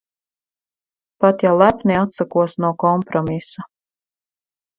Pat, 1.19 1.45
ja 1.47 1.51
lepni 1.59 1.99
atsakos 1.99 2.57
no 2.65 2.73
kompromisa. 2.87 3.69